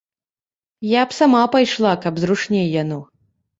Я 0.91 1.03
сама 1.19 1.43
б 1.45 1.53
пайшла, 1.57 1.93
каб 2.07 2.13
зручней 2.25 2.67
яно. 2.83 3.01